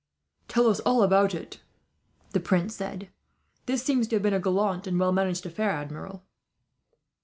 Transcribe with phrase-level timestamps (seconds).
[0.47, 1.61] "Tell us all about it,"
[2.31, 3.09] the prince said.
[3.67, 6.25] "This seems to have been a gallant and well managed affair, Admiral."